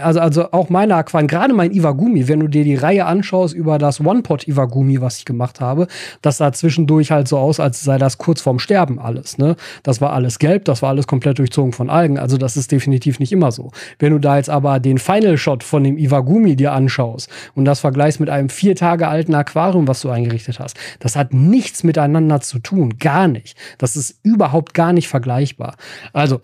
[0.00, 3.78] also, also auch meine Aquarien, gerade mein Iwagumi, wenn du dir die Reihe anschaust über
[3.78, 5.86] das One-Pot Iwagumi, was ich gemacht habe,
[6.22, 9.56] das sah zwischendurch halt so aus, als sei das kurz vorm Sterben alles, ne?
[9.82, 13.20] Das war alles gelb, das war alles komplett durchzogen von Algen, also das ist definitiv
[13.20, 13.70] nicht immer so.
[13.98, 17.80] Wenn du da jetzt aber den Final Shot von dem Iwagumi dir anschaust und das
[17.80, 22.40] vergleichst mit einem vier Tage alten Aquarium, was du eingerichtet hast, das hat nichts miteinander
[22.40, 23.56] zu tun, gar nicht.
[23.78, 25.76] Das ist überhaupt gar nicht vergleichbar.
[26.12, 26.40] Also,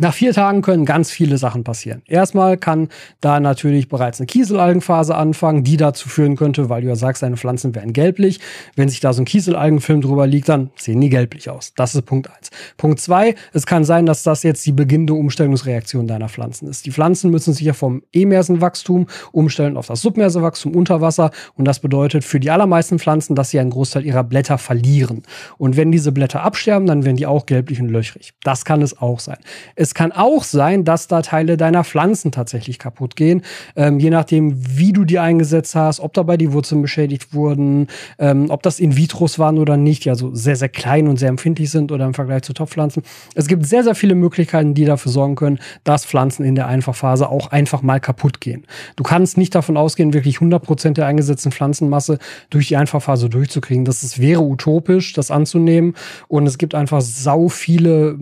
[0.00, 2.02] nach vier Tagen können ganz viele Sachen passieren.
[2.06, 2.88] Erstmal kann
[3.20, 7.36] da natürlich bereits eine Kieselalgenphase anfangen, die dazu führen könnte, weil du ja sagst, deine
[7.36, 8.40] Pflanzen werden gelblich.
[8.76, 11.74] Wenn sich da so ein Kieselalgenfilm drüber liegt, dann sehen die gelblich aus.
[11.74, 12.50] Das ist Punkt eins.
[12.76, 16.86] Punkt zwei: es kann sein, dass das jetzt die beginnende Umstellungsreaktion deiner Pflanzen ist.
[16.86, 21.80] Die Pflanzen müssen sich ja vom Emersenwachstum umstellen auf das Submersenwachstum unter Wasser und das
[21.80, 25.22] bedeutet für die allermeisten Pflanzen, dass sie einen Großteil ihrer Blätter verlieren.
[25.58, 28.32] Und wenn diese Blätter absterben, dann werden die auch gelblich und löchrig.
[28.42, 29.38] Das kann es auch sein.
[29.74, 33.42] Es kann auch sein, dass da Teile deiner Pflanzen tatsächlich kaputt gehen,
[33.76, 38.50] ähm, je nachdem, wie du die eingesetzt hast, ob dabei die Wurzeln beschädigt wurden, ähm,
[38.50, 41.92] ob das In-vitros waren oder nicht, die also sehr, sehr klein und sehr empfindlich sind
[41.92, 43.02] oder im Vergleich zu Topfpflanzen.
[43.34, 47.28] Es gibt sehr, sehr viele Möglichkeiten, die dafür sorgen können, dass Pflanzen in der Einfachphase
[47.28, 48.66] auch einfach mal kaputt gehen.
[48.96, 52.18] Du kannst nicht davon ausgehen, wirklich 100% der eingesetzten Pflanzenmasse
[52.50, 53.84] durch die Einfachphase durchzukriegen.
[53.84, 55.94] Das ist, wäre utopisch, das anzunehmen.
[56.28, 58.16] Und es gibt einfach sau viele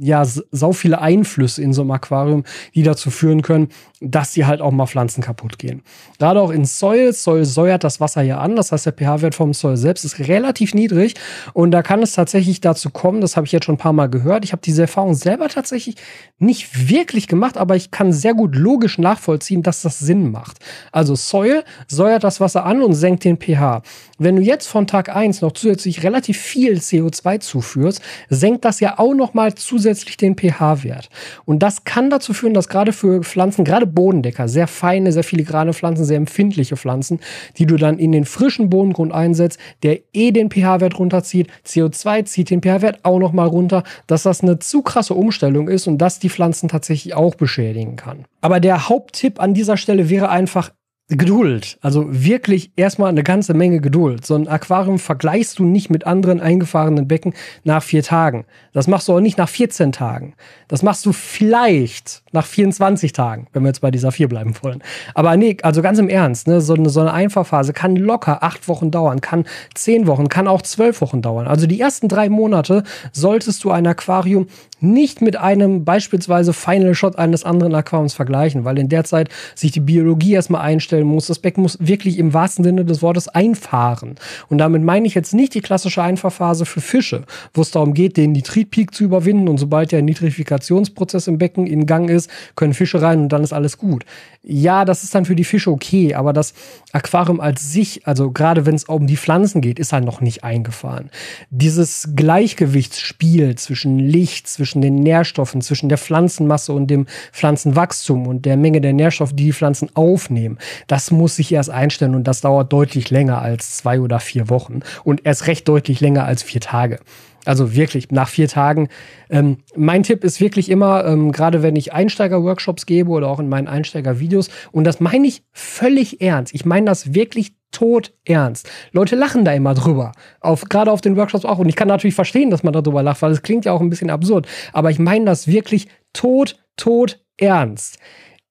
[0.00, 3.68] ja, sau viele Einflüsse in so einem Aquarium, die dazu führen können,
[4.00, 5.82] dass sie halt auch mal Pflanzen kaputt gehen.
[6.18, 7.12] Gerade auch in Soil.
[7.12, 8.56] Soil säuert das Wasser ja an.
[8.56, 11.14] Das heißt, der pH-Wert vom Soil selbst ist relativ niedrig.
[11.52, 14.08] Und da kann es tatsächlich dazu kommen, das habe ich jetzt schon ein paar Mal
[14.08, 14.44] gehört.
[14.44, 15.96] Ich habe diese Erfahrung selber tatsächlich
[16.38, 20.58] nicht wirklich gemacht, aber ich kann sehr gut logisch nachvollziehen, dass das Sinn macht.
[20.90, 23.82] Also Soil säuert das Wasser an und senkt den pH.
[24.18, 28.98] Wenn du jetzt von Tag 1 noch zusätzlich relativ viel CO2 zuführst, senkt das ja
[28.98, 31.08] auch noch mal zusätzlich den pH-Wert.
[31.44, 35.72] Und das kann dazu führen, dass gerade für Pflanzen, gerade Bodendecker, sehr feine, sehr filigrane
[35.72, 37.20] Pflanzen, sehr empfindliche Pflanzen,
[37.58, 42.50] die du dann in den frischen Bodengrund einsetzt, der eh den pH-Wert runterzieht, CO2 zieht
[42.50, 46.30] den pH-Wert auch nochmal runter, dass das eine zu krasse Umstellung ist und das die
[46.30, 48.24] Pflanzen tatsächlich auch beschädigen kann.
[48.40, 50.70] Aber der Haupttipp an dieser Stelle wäre einfach,
[51.16, 51.78] Geduld.
[51.80, 54.24] Also wirklich erstmal eine ganze Menge Geduld.
[54.24, 58.46] So ein Aquarium vergleichst du nicht mit anderen eingefahrenen Becken nach vier Tagen.
[58.72, 60.34] Das machst du auch nicht nach 14 Tagen.
[60.68, 64.82] Das machst du vielleicht nach 24 Tagen, wenn wir jetzt bei dieser vier bleiben wollen.
[65.14, 68.68] Aber nee, also ganz im Ernst, ne, so, eine, so eine Einfahrphase kann locker acht
[68.68, 71.46] Wochen dauern, kann zehn Wochen, kann auch zwölf Wochen dauern.
[71.46, 74.46] Also die ersten drei Monate solltest du ein Aquarium
[74.80, 79.72] nicht mit einem beispielsweise Final Shot eines anderen Aquariums vergleichen, weil in der Zeit sich
[79.72, 81.26] die Biologie erstmal einstellen muss.
[81.26, 84.14] Das Becken muss wirklich im wahrsten Sinne des Wortes einfahren.
[84.48, 88.16] Und damit meine ich jetzt nicht die klassische Einfahrphase für Fische, wo es darum geht,
[88.16, 92.19] den Nitritpeak zu überwinden und sobald der Nitrifikationsprozess im Becken in Gang ist,
[92.56, 94.04] können Fische rein und dann ist alles gut.
[94.42, 96.54] Ja, das ist dann für die Fische okay, aber das
[96.92, 100.44] Aquarium als sich, also gerade wenn es um die Pflanzen geht, ist halt noch nicht
[100.44, 101.10] eingefahren.
[101.50, 108.56] Dieses Gleichgewichtsspiel zwischen Licht, zwischen den Nährstoffen, zwischen der Pflanzenmasse und dem Pflanzenwachstum und der
[108.56, 112.72] Menge der Nährstoffe, die die Pflanzen aufnehmen, das muss sich erst einstellen und das dauert
[112.72, 116.98] deutlich länger als zwei oder vier Wochen und erst recht deutlich länger als vier Tage.
[117.44, 118.88] Also wirklich nach vier Tagen.
[119.30, 123.48] Ähm, mein Tipp ist wirklich immer, ähm, gerade wenn ich Einsteiger-Workshops gebe oder auch in
[123.48, 126.54] meinen Einsteiger-Videos, und das meine ich völlig ernst.
[126.54, 128.68] Ich meine das wirklich tot ernst.
[128.92, 130.12] Leute lachen da immer drüber.
[130.40, 131.58] Auf, gerade auf den Workshops auch.
[131.58, 133.90] Und ich kann natürlich verstehen, dass man darüber lacht, weil es klingt ja auch ein
[133.90, 134.46] bisschen absurd.
[134.72, 137.98] Aber ich meine das wirklich tot, tot ernst.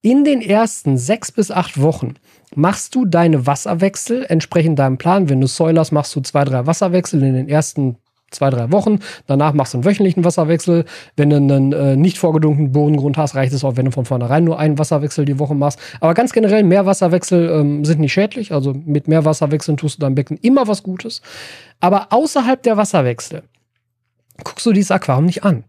[0.02, 2.14] In den ersten sechs bis acht Wochen
[2.56, 5.28] machst du deine Wasserwechsel entsprechend deinem Plan.
[5.28, 7.98] Wenn du Säulers machst du zwei, drei Wasserwechsel in den ersten
[8.32, 9.00] zwei, drei Wochen.
[9.28, 10.86] Danach machst du einen wöchentlichen Wasserwechsel.
[11.16, 14.44] Wenn du einen äh, nicht vorgedunkten Bodengrund hast, reicht es auch, wenn du von vornherein
[14.44, 15.80] nur einen Wasserwechsel die Woche machst.
[16.00, 18.52] Aber ganz generell, mehr Wasserwechsel ähm, sind nicht schädlich.
[18.52, 21.22] Also mit mehr Wasserwechseln tust du deinem Becken immer was Gutes.
[21.80, 23.44] Aber außerhalb der Wasserwechsel
[24.44, 25.64] guckst du dieses Aquarium nicht an.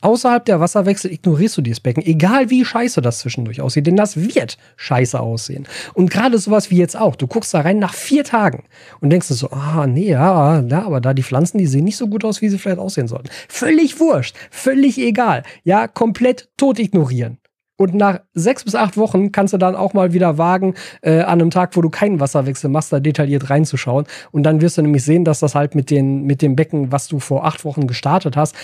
[0.00, 4.16] Außerhalb der Wasserwechsel ignorierst du dieses Becken, egal wie scheiße das zwischendurch aussieht, denn das
[4.16, 5.66] wird scheiße aussehen.
[5.94, 8.64] Und gerade sowas wie jetzt auch, du guckst da rein nach vier Tagen
[9.00, 12.08] und denkst so, ah, nee, ja, ja, aber da die Pflanzen, die sehen nicht so
[12.08, 13.28] gut aus, wie sie vielleicht aussehen sollten.
[13.48, 15.42] Völlig wurscht, völlig egal.
[15.64, 17.38] Ja, komplett tot ignorieren.
[17.80, 21.40] Und nach sechs bis acht Wochen kannst du dann auch mal wieder wagen, äh, an
[21.40, 24.04] einem Tag, wo du keinen Wasserwechsel machst, da detailliert reinzuschauen.
[24.32, 27.06] Und dann wirst du nämlich sehen, dass das halt mit, den, mit dem Becken, was
[27.06, 28.56] du vor acht Wochen gestartet hast,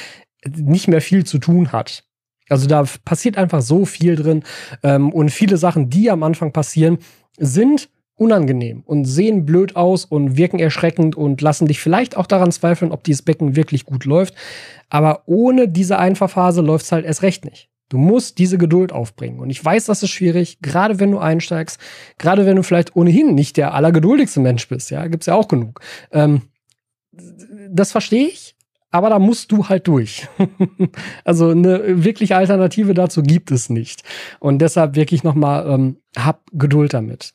[0.49, 2.05] nicht mehr viel zu tun hat.
[2.49, 4.43] Also da passiert einfach so viel drin
[4.83, 6.99] ähm, und viele Sachen, die am Anfang passieren,
[7.39, 12.53] sind unangenehm und sehen blöd aus und wirken erschreckend und lassen dich vielleicht auch daran
[12.53, 14.35] zweifeln, ob dieses Becken wirklich gut läuft.
[14.89, 17.71] Aber ohne diese Einfahrphase läuft es halt erst recht nicht.
[17.89, 19.41] Du musst diese Geduld aufbringen.
[19.41, 21.79] Und ich weiß, das ist schwierig, gerade wenn du einsteigst,
[22.19, 24.91] gerade wenn du vielleicht ohnehin nicht der allergeduldigste Mensch bist.
[24.91, 25.81] Ja, gibt's ja auch genug.
[26.13, 26.43] Ähm,
[27.71, 28.54] das verstehe ich
[28.95, 30.29] aber da musst du halt durch.
[31.25, 34.05] also eine wirkliche Alternative dazu gibt es nicht.
[34.39, 37.35] Und deshalb wirklich nochmal, ähm, hab Geduld damit.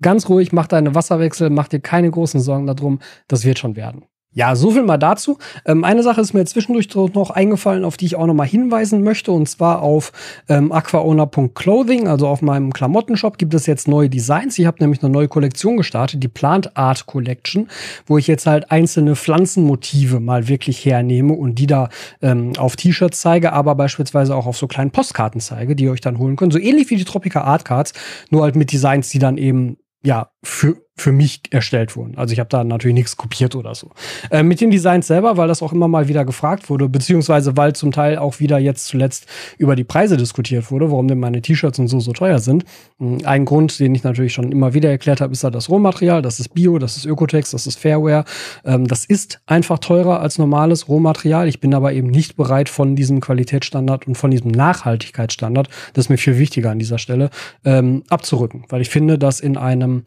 [0.00, 4.06] Ganz ruhig, mach deine Wasserwechsel, mach dir keine großen Sorgen darum, das wird schon werden.
[4.36, 5.38] Ja, so viel mal dazu.
[5.64, 9.04] Ähm, eine Sache ist mir zwischendurch noch eingefallen, auf die ich auch noch mal hinweisen
[9.04, 10.12] möchte, und zwar auf
[10.48, 14.58] ähm, aquaowner.clothing, also auf meinem Klamottenshop gibt es jetzt neue Designs.
[14.58, 17.68] Ich habe nämlich eine neue Kollektion gestartet, die Plant Art Collection,
[18.06, 21.88] wo ich jetzt halt einzelne Pflanzenmotive mal wirklich hernehme und die da
[22.20, 26.00] ähm, auf T-Shirts zeige, aber beispielsweise auch auf so kleinen Postkarten zeige, die ihr euch
[26.00, 26.52] dann holen könnt.
[26.52, 27.92] So ähnlich wie die Tropica Art Cards,
[28.30, 32.16] nur halt mit Designs, die dann eben ja, für, für mich erstellt wurden.
[32.16, 33.90] Also ich habe da natürlich nichts kopiert oder so.
[34.30, 37.74] Äh, mit den Designs selber, weil das auch immer mal wieder gefragt wurde, beziehungsweise weil
[37.74, 39.26] zum Teil auch wieder jetzt zuletzt
[39.58, 42.64] über die Preise diskutiert wurde, warum denn meine T-Shirts und so so teuer sind.
[43.00, 46.22] Hm, ein Grund, den ich natürlich schon immer wieder erklärt habe, ist da das Rohmaterial.
[46.22, 48.24] Das ist Bio, das ist Ökotex, das ist Fairware.
[48.64, 51.48] Ähm, das ist einfach teurer als normales Rohmaterial.
[51.48, 56.08] Ich bin aber eben nicht bereit, von diesem Qualitätsstandard und von diesem Nachhaltigkeitsstandard, das ist
[56.08, 57.30] mir viel wichtiger an dieser Stelle,
[57.64, 58.64] ähm, abzurücken.
[58.68, 60.04] Weil ich finde, dass in einem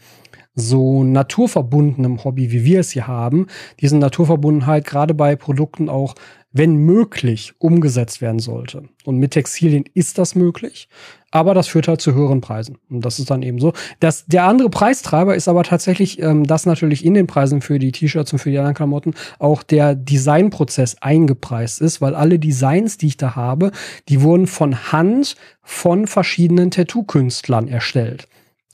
[0.57, 3.45] so naturverbundenem Hobby, wie wir es hier haben,
[3.79, 6.15] diese Naturverbundenheit gerade bei Produkten auch,
[6.51, 8.83] wenn möglich, umgesetzt werden sollte.
[9.05, 10.89] Und mit Textilien ist das möglich,
[11.29, 12.79] aber das führt halt zu höheren Preisen.
[12.89, 13.73] Und das ist dann eben so.
[13.99, 17.91] Das, der andere Preistreiber ist aber tatsächlich, ähm, dass natürlich in den Preisen für die
[17.91, 23.07] T-Shirts und für die anderen Klamotten auch der Designprozess eingepreist ist, weil alle Designs, die
[23.07, 23.71] ich da habe,
[24.09, 28.27] die wurden von Hand von verschiedenen Tattoo-Künstlern erstellt.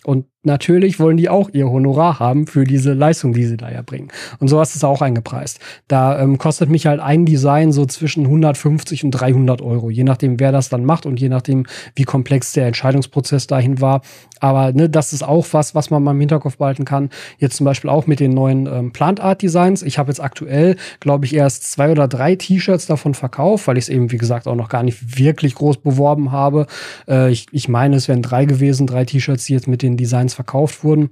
[0.06, 4.10] Und natürlich wollen die auch ihr Honorar haben für diese Leistung, die sie da erbringen.
[4.40, 5.60] Und sowas ist auch eingepreist.
[5.88, 10.40] Da ähm, kostet mich halt ein Design so zwischen 150 und 300 Euro, je nachdem,
[10.40, 14.02] wer das dann macht und je nachdem, wie komplex der Entscheidungsprozess dahin war.
[14.40, 17.10] Aber ne, das ist auch was, was man mal im Hinterkopf behalten kann.
[17.38, 19.84] Jetzt zum Beispiel auch mit den neuen ähm, Plant Art Designs.
[19.84, 23.86] Ich habe jetzt aktuell, glaube ich, erst zwei oder drei T-Shirts davon verkauft, weil ich
[23.86, 26.68] es eben, wie gesagt, auch noch gar nicht wirklich groß beworben habe.
[27.08, 30.33] Äh, ich, ich meine, es wären drei gewesen, drei T-Shirts, die jetzt mit den Designs
[30.34, 31.10] verkauft wurden.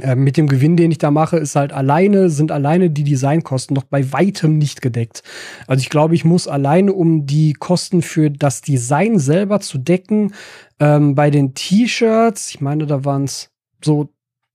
[0.00, 3.74] Äh, mit dem Gewinn, den ich da mache, ist halt alleine, sind alleine die Designkosten
[3.74, 5.22] noch bei weitem nicht gedeckt.
[5.66, 10.34] Also ich glaube, ich muss alleine, um die Kosten für das Design selber zu decken,
[10.78, 13.50] ähm, bei den T-Shirts, ich meine, da waren es
[13.84, 14.08] so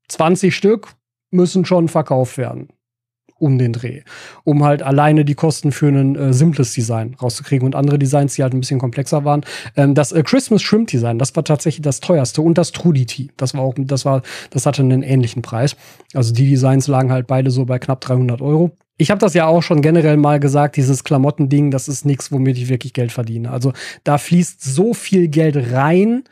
[0.08, 0.96] 20 Stück,
[1.32, 2.70] müssen schon verkauft werden
[3.40, 4.02] um den Dreh,
[4.44, 8.44] um halt alleine die Kosten für ein äh, simples Design rauszukriegen und andere Designs, die
[8.44, 9.42] halt ein bisschen komplexer waren.
[9.76, 13.54] Ähm, das äh, Christmas Shrimp Design, das war tatsächlich das teuerste und das Trudity, das
[13.54, 15.76] war auch, das war, das hatte einen ähnlichen Preis.
[16.14, 19.48] Also die Designs lagen halt beide so bei knapp 300 Euro ich habe das ja
[19.48, 23.50] auch schon generell mal gesagt, dieses Klamottending, das ist nichts, womit ich wirklich Geld verdiene.
[23.50, 26.24] Also da fließt so viel Geld rein,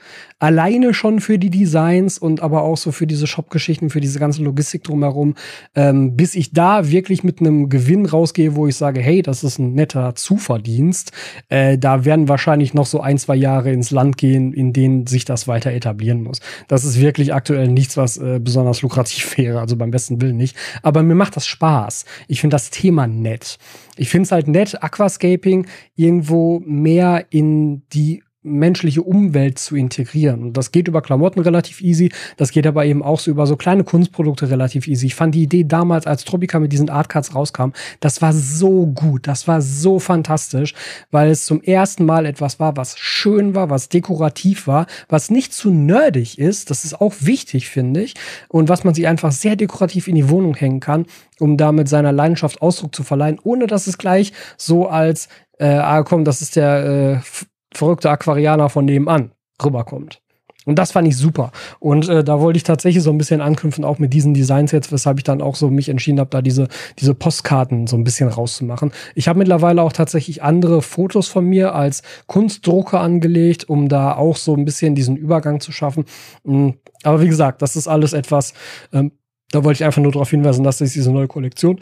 [0.41, 4.41] alleine schon für die Designs und aber auch so für diese Shop-Geschichten, für diese ganze
[4.41, 5.35] Logistik drumherum,
[5.75, 9.59] ähm, bis ich da wirklich mit einem Gewinn rausgehe, wo ich sage, hey, das ist
[9.59, 11.11] ein netter Zuverdienst.
[11.49, 15.25] Äh, da werden wahrscheinlich noch so ein, zwei Jahre ins Land gehen, in denen sich
[15.25, 16.39] das weiter etablieren muss.
[16.67, 20.57] Das ist wirklich aktuell nichts, was äh, besonders lukrativ wäre, also beim besten Willen nicht.
[20.81, 22.05] Aber mir macht das Spaß.
[22.27, 23.59] Ich finde das Thema nett.
[23.95, 30.41] Ich finde es halt nett, Aquascaping irgendwo mehr in die menschliche Umwelt zu integrieren.
[30.41, 33.55] Und das geht über Klamotten relativ easy, das geht aber eben auch so über so
[33.55, 35.07] kleine Kunstprodukte relativ easy.
[35.07, 39.27] Ich fand die Idee damals, als Tropica mit diesen Artcards rauskam, das war so gut,
[39.27, 40.73] das war so fantastisch,
[41.11, 45.53] weil es zum ersten Mal etwas war, was schön war, was dekorativ war, was nicht
[45.53, 48.15] zu nerdig ist, das ist auch wichtig, finde ich,
[48.49, 51.05] und was man sich einfach sehr dekorativ in die Wohnung hängen kann,
[51.39, 55.27] um damit seiner Leidenschaft Ausdruck zu verleihen, ohne dass es gleich so als
[55.59, 59.31] äh, ah komm, das ist der äh, verrückte Aquarianer von nebenan
[59.63, 60.21] rüberkommt.
[60.65, 61.51] Und das fand ich super.
[61.79, 64.91] Und äh, da wollte ich tatsächlich so ein bisschen anknüpfen, auch mit diesen Designs jetzt,
[64.91, 66.67] weshalb ich dann auch so mich entschieden habe, da diese,
[66.99, 68.91] diese Postkarten so ein bisschen rauszumachen.
[69.15, 74.35] Ich habe mittlerweile auch tatsächlich andere Fotos von mir als Kunstdrucke angelegt, um da auch
[74.35, 76.05] so ein bisschen diesen Übergang zu schaffen.
[76.43, 76.69] Mm,
[77.01, 78.53] aber wie gesagt, das ist alles etwas,
[78.93, 79.13] ähm,
[79.49, 81.79] da wollte ich einfach nur darauf hinweisen, dass es diese neue Kollektion,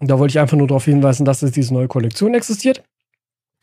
[0.00, 2.82] da wollte ich einfach nur darauf hinweisen, dass es diese neue Kollektion existiert.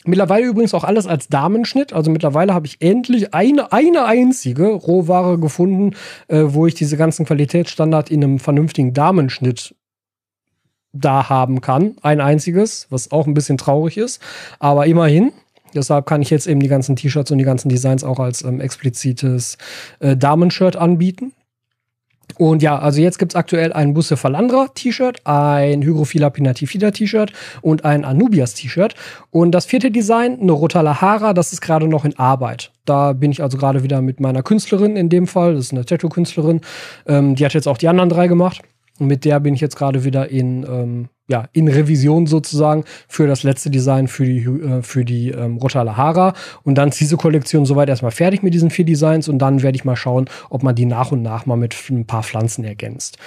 [0.06, 1.94] Mittlerweile übrigens auch alles als Damenschnitt.
[1.94, 5.96] Also mittlerweile habe ich endlich eine, eine einzige Rohware gefunden,
[6.28, 9.76] äh, wo ich diese ganzen Qualitätsstandard in einem vernünftigen Damenschnitt
[10.94, 11.96] da haben kann.
[12.02, 14.22] Ein einziges, was auch ein bisschen traurig ist.
[14.60, 15.32] Aber immerhin.
[15.74, 18.60] Deshalb kann ich jetzt eben die ganzen T-Shirts und die ganzen Designs auch als ähm,
[18.60, 19.58] explizites
[20.00, 21.32] äh, Damenshirt anbieten.
[22.42, 27.86] Und ja, also jetzt gibt's aktuell ein Busse Falandra T-Shirt, ein Hygrophila pinatifida T-Shirt und
[27.86, 28.96] ein Anubias T-Shirt.
[29.30, 32.72] Und das vierte Design, eine Rotalahara, das ist gerade noch in Arbeit.
[32.86, 35.86] Da bin ich also gerade wieder mit meiner Künstlerin in dem Fall, das ist eine
[35.86, 36.62] Tattoo-Künstlerin.
[37.06, 38.64] Ähm, die hat jetzt auch die anderen drei gemacht.
[39.02, 43.26] Und mit der bin ich jetzt gerade wieder in, ähm, ja, in Revision sozusagen für
[43.26, 46.36] das letzte Design für die, äh, für die ähm, Rotalahara.
[46.62, 49.76] Und dann ist diese Kollektion soweit erstmal fertig mit diesen vier Designs und dann werde
[49.76, 53.18] ich mal schauen, ob man die nach und nach mal mit ein paar Pflanzen ergänzt.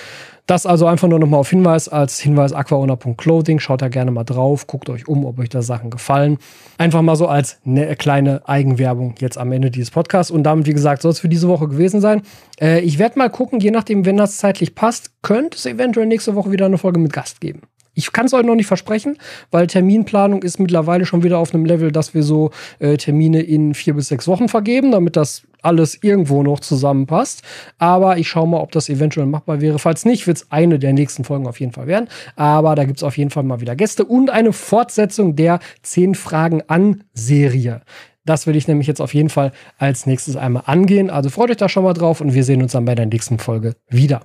[0.46, 3.60] Das also einfach nur nochmal auf Hinweis als Hinweis aquaona.clothing.
[3.60, 6.36] Schaut da gerne mal drauf, guckt euch um, ob euch da Sachen gefallen.
[6.76, 10.30] Einfach mal so als eine kleine Eigenwerbung jetzt am Ende dieses Podcasts.
[10.30, 12.20] Und damit, wie gesagt, soll es für diese Woche gewesen sein.
[12.60, 16.34] Äh, ich werde mal gucken, je nachdem, wenn das zeitlich passt, könnte es eventuell nächste
[16.34, 17.62] Woche wieder eine Folge mit Gast geben.
[17.94, 19.16] Ich kann es euch noch nicht versprechen,
[19.50, 23.72] weil Terminplanung ist mittlerweile schon wieder auf einem Level, dass wir so äh, Termine in
[23.72, 27.42] vier bis sechs Wochen vergeben, damit das alles irgendwo noch zusammenpasst.
[27.78, 29.78] Aber ich schaue mal, ob das eventuell machbar wäre.
[29.78, 32.08] Falls nicht, wird es eine der nächsten Folgen auf jeden Fall werden.
[32.36, 36.14] Aber da gibt es auf jeden Fall mal wieder Gäste und eine Fortsetzung der 10
[36.14, 37.82] Fragen an Serie.
[38.24, 41.10] Das will ich nämlich jetzt auf jeden Fall als nächstes einmal angehen.
[41.10, 43.38] Also freut euch da schon mal drauf und wir sehen uns dann bei der nächsten
[43.38, 44.22] Folge wieder.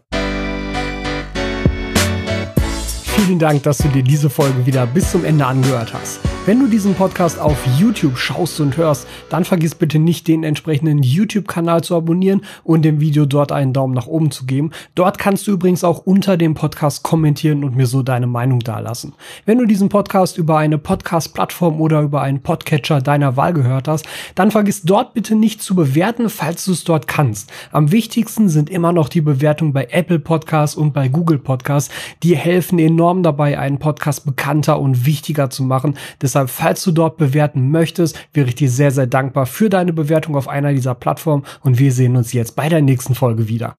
[3.03, 6.21] Vielen Dank, dass du dir diese Folge wieder bis zum Ende angehört hast.
[6.49, 11.03] Wenn du diesen Podcast auf YouTube schaust und hörst, dann vergiss bitte nicht, den entsprechenden
[11.03, 14.71] YouTube-Kanal zu abonnieren und dem Video dort einen Daumen nach oben zu geben.
[14.95, 19.13] Dort kannst du übrigens auch unter dem Podcast kommentieren und mir so deine Meinung dalassen.
[19.45, 24.07] Wenn du diesen Podcast über eine Podcast-Plattform oder über einen Podcatcher deiner Wahl gehört hast,
[24.33, 27.51] dann vergiss dort bitte nicht zu bewerten, falls du es dort kannst.
[27.71, 31.93] Am wichtigsten sind immer noch die Bewertungen bei Apple Podcasts und bei Google Podcasts.
[32.23, 35.95] Die helfen enorm dabei, einen Podcast bekannter und wichtiger zu machen.
[36.39, 40.37] Deshalb, falls du dort bewerten möchtest, wäre ich dir sehr, sehr dankbar für deine Bewertung
[40.37, 43.67] auf einer dieser Plattformen und wir sehen uns jetzt bei der nächsten Folge wieder.